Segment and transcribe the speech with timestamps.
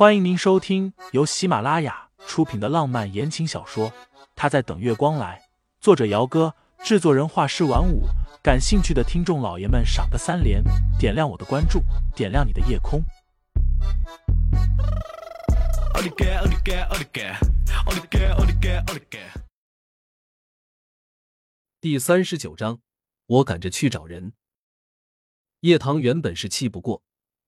[0.00, 3.90] 欢迎您收听由喜马拉雅出品的浪漫言情小说
[4.34, 5.46] 《他在等月光来》，
[5.78, 8.04] 作者：姚哥，制作人：画师晚舞。
[8.42, 10.64] 感兴趣的听众老爷们，赏个三连，
[10.98, 11.82] 点亮我的关注，
[12.16, 13.04] 点亮你的夜空。
[21.78, 22.80] 第三十九章，
[23.26, 24.32] 我赶着去找人。
[25.60, 27.02] 叶棠原本是气不过。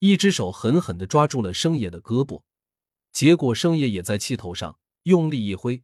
[0.00, 2.42] 一只手狠狠的抓住了生野的胳膊，
[3.12, 5.82] 结果生野也在气头上，用力一挥，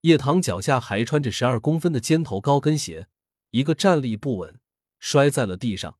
[0.00, 3.08] 叶棠脚下还穿着十二公分的尖头高跟鞋，
[3.50, 4.60] 一个站立不稳，
[4.98, 5.98] 摔在了地上。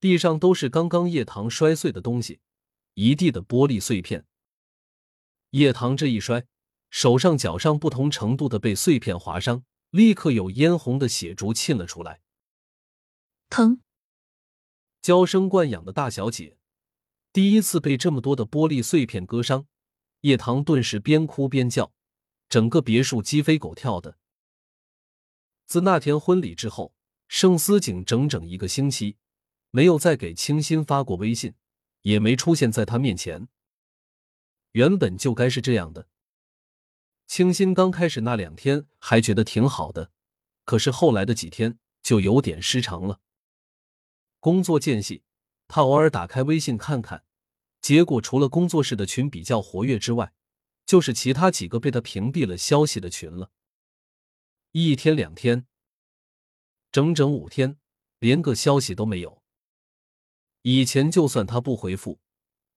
[0.00, 2.40] 地上都是刚刚叶棠摔碎的东西，
[2.94, 4.24] 一地的玻璃碎片。
[5.50, 6.46] 叶棠这一摔，
[6.88, 12.22] 手上、脚上不同程度的被碎片划伤，立刻有嫣红的血珠沁了出来，
[13.50, 13.82] 疼。
[15.02, 16.58] 娇生惯养的大小姐，
[17.32, 19.66] 第一次被这么多的玻璃碎片割伤，
[20.20, 21.92] 叶棠顿时边哭边叫，
[22.48, 24.18] 整个别墅鸡飞狗跳的。
[25.66, 26.94] 自那天婚礼之后，
[27.28, 29.16] 盛思景整整一个星期
[29.70, 31.54] 没有再给清新发过微信，
[32.02, 33.48] 也没出现在他面前。
[34.72, 36.08] 原本就该是这样的。
[37.26, 40.10] 清新刚开始那两天还觉得挺好的，
[40.64, 43.20] 可是后来的几天就有点失常了。
[44.40, 45.22] 工作间隙，
[45.68, 47.24] 他偶尔打开微信看看，
[47.82, 50.32] 结果除了工作室的群比较活跃之外，
[50.86, 53.50] 就是其他几个被他屏蔽了消息的群了。
[54.72, 55.66] 一天两天，
[56.90, 57.78] 整整五天，
[58.18, 59.42] 连个消息都没有。
[60.62, 62.18] 以前就算他不回复，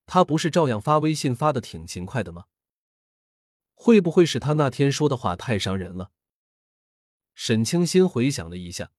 [0.05, 2.45] 他不是照样发微信发的挺勤快的吗？
[3.73, 6.11] 会不会是他那天说的话太伤人了？
[7.33, 8.91] 沈清心回想了一下，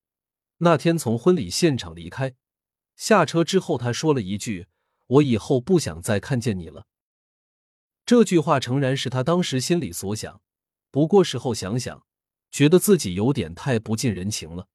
[0.59, 2.34] 那天从婚礼现场离开。
[2.97, 4.69] 下车之后，他说了一句
[5.06, 6.87] ：“我以后不想再看见你了。”
[8.06, 10.42] 这句话诚然是他当时心里所想，
[10.91, 12.06] 不过事后想想，
[12.50, 14.69] 觉得自己有点太不近人情了。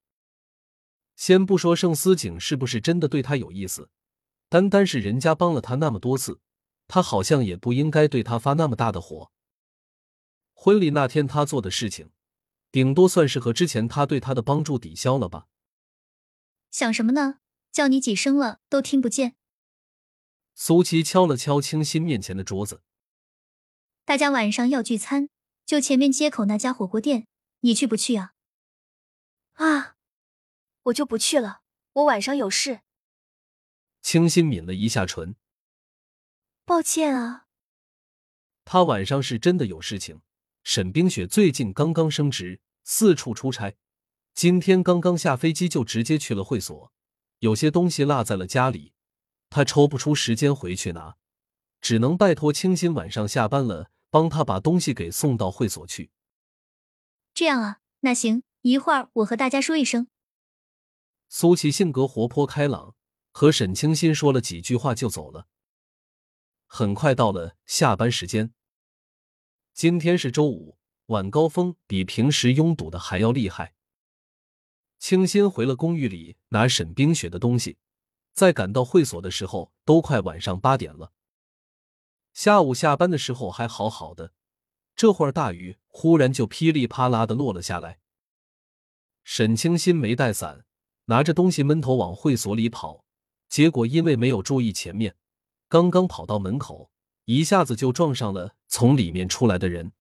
[1.15, 3.89] 先不说盛思景是不是真的对他有意思，
[4.47, 6.39] 单单是人家帮了他那么多次，
[6.87, 9.31] 他好像也不应该对他发那么大的火。
[10.53, 12.11] 婚礼那天他做的事情，
[12.71, 15.47] 顶多算是和之前他对他的帮助抵消了吧。
[16.71, 17.39] 想什么呢？
[17.71, 19.35] 叫你几声了都听不见。
[20.55, 22.81] 苏琪敲了敲清新面前的桌子。
[24.03, 25.29] 大家晚上要聚餐，
[25.65, 27.27] 就前面街口那家火锅店，
[27.61, 28.33] 你去不去啊？
[29.53, 29.95] 啊，
[30.83, 31.61] 我就不去了，
[31.93, 32.81] 我晚上有事。
[34.01, 35.35] 清新抿了一下唇，
[36.65, 37.45] 抱歉啊。
[38.65, 40.21] 他晚上是真的有事情。
[40.63, 43.75] 沈冰雪最近刚刚升职，四处出差，
[44.33, 46.91] 今天刚刚下飞机就直接去了会所。
[47.39, 48.93] 有些东西落在了家里，
[49.49, 51.15] 他抽不出时间回去拿，
[51.81, 56.11] 只能拜托清新晚上下班了帮他把东西给送到会所去。
[57.33, 60.07] 这样啊，那行，一会儿我和大家说一声。
[61.29, 62.95] 苏琪性格活泼开朗，
[63.31, 65.47] 和沈清新说了几句话就走了。
[66.65, 68.53] 很快到了下班时间。
[69.73, 73.73] 今天是周五，晚高峰比平时拥堵的还要厉害。
[74.99, 77.77] 清新回了公寓里拿沈冰雪的东西，
[78.33, 81.13] 在赶到会所的时候都快晚上八点了。
[82.33, 84.33] 下午下班的时候还好好的，
[84.95, 87.99] 这会儿大雨忽然就噼里啪啦的落了下来。
[89.23, 90.65] 沈清新没带伞，
[91.05, 93.05] 拿着东西闷头往会所里跑，
[93.47, 95.15] 结果因为没有注意前面，
[95.67, 96.91] 刚刚跑到门口，
[97.25, 99.93] 一下子就撞上了从里面出来的人。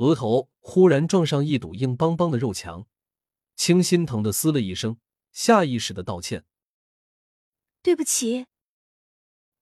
[0.00, 0.06] 呜！
[0.06, 2.86] 额头忽然撞上一堵硬邦邦的肉墙，
[3.54, 4.98] 青心疼的嘶了一声，
[5.30, 6.46] 下意识的道歉
[7.82, 8.46] ：“对不起。”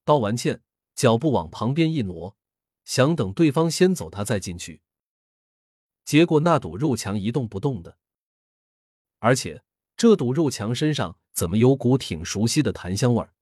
[0.07, 0.63] 道完歉，
[0.95, 2.37] 脚步往旁边一挪，
[2.85, 4.81] 想等对方先走，他再进去。
[6.05, 7.99] 结果那堵肉墙一动不动的，
[9.19, 9.65] 而且
[9.97, 13.35] 这堵肉墙身上怎么有股挺熟悉的檀香味儿？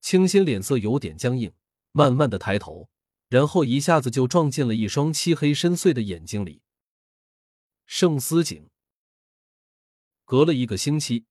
[0.00, 1.52] 清新脸色有点僵硬，
[1.92, 2.88] 慢慢的抬头。
[3.34, 6.62] 然后一下子就撞进了一双漆黑深邃的眼睛里。
[7.84, 8.70] 盛思景
[10.24, 11.24] 隔了一个星期，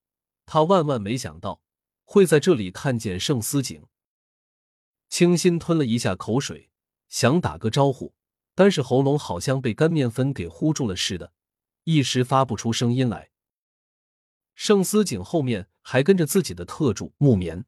[0.46, 1.62] 他万万没想到
[2.04, 3.86] 会在这里看见盛思景。
[5.08, 6.70] 清新吞了一下口水，
[7.08, 8.14] 想打个招呼，
[8.54, 11.32] 但是喉咙好像被干面粉给糊住了似的，
[11.86, 13.32] 一时发不出声音来。
[14.56, 17.64] 盛思景后面还跟着自己的特助木棉。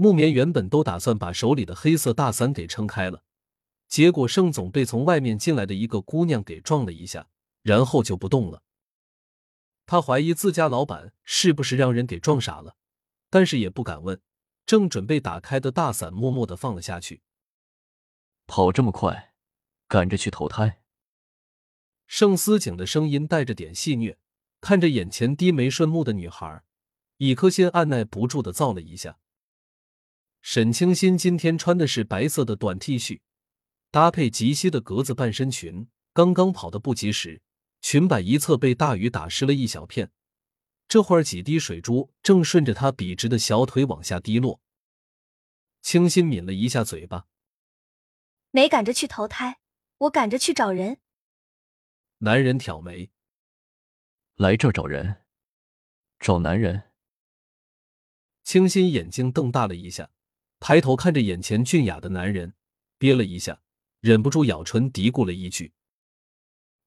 [0.00, 3.22] 木棉原本都打算把手里的黑色大伞给撑开了，
[3.86, 7.28] 结果盛总被从外面进来的一个姑娘给撞了一下，
[7.60, 8.62] 然后就不动了。
[9.84, 12.76] 他怀疑自家老板是不是让人给撞傻了，
[13.28, 14.18] 但是也不敢问，
[14.64, 17.20] 正准备打开的大伞默默的放了下去。
[18.46, 19.34] 跑这么快，
[19.86, 20.80] 赶着去投胎？
[22.06, 24.16] 盛思景的声音带着点戏谑，
[24.62, 26.62] 看着眼前低眉顺目的女孩，
[27.18, 29.18] 一颗心按耐不住的躁了一下。
[30.42, 33.20] 沈清心今天穿的是白色的短 T 恤，
[33.90, 37.42] 搭配及膝的格子半身裙，刚刚跑的不及时，
[37.80, 40.10] 裙摆一侧被大雨打湿了一小片。
[40.88, 44.60] 这会儿几滴水珠正顺着她笔直的小腿往下滴落。
[45.82, 47.26] 清新抿了一下嘴巴，
[48.50, 49.60] 没赶着去投胎，
[49.98, 50.98] 我赶着去找人。
[52.18, 53.10] 男人挑眉，
[54.34, 55.22] 来这儿找人，
[56.18, 56.90] 找男人。
[58.42, 60.10] 清新眼睛瞪大了一下，
[60.60, 62.54] 抬头看着眼前俊雅的男人，
[62.98, 63.60] 憋了一下，
[64.00, 65.72] 忍不住咬唇嘀咕了一句：“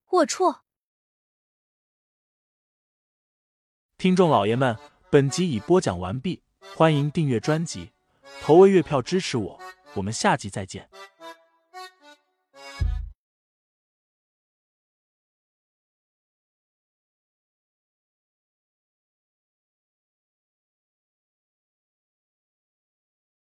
[0.07, 0.61] 龌龊。”
[3.97, 4.77] 听众老爷们，
[5.09, 6.43] 本集已播讲完毕，
[6.75, 7.91] 欢迎订阅专辑，
[8.41, 9.59] 投喂月票支持我，
[9.95, 10.89] 我们下集再见。